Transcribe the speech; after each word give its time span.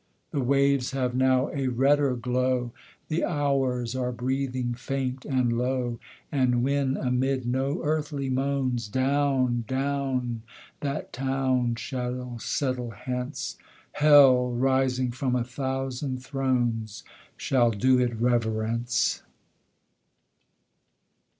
The 0.31 0.41
waves 0.41 0.93
have 0.93 1.13
now 1.13 1.51
a 1.53 1.67
redder 1.67 2.15
glow 2.15 2.71
The 3.07 3.23
hours 3.23 3.95
are 3.95 4.11
breathing 4.11 4.73
faint 4.73 5.25
and 5.25 5.55
low 5.55 5.99
And 6.31 6.63
when, 6.63 6.97
amid 6.97 7.45
no 7.45 7.83
earthly 7.83 8.27
moans, 8.27 8.87
Down, 8.87 9.63
down 9.67 10.41
that 10.79 11.13
town 11.13 11.75
shall 11.75 12.39
settle 12.39 12.89
hence, 12.89 13.57
Hell, 13.91 14.49
rising 14.53 15.11
from 15.11 15.35
a 15.35 15.43
thousand 15.43 16.23
thrones, 16.23 17.03
Shall 17.37 17.69
do 17.69 17.99
it 17.99 18.15
reverence. 18.19 19.21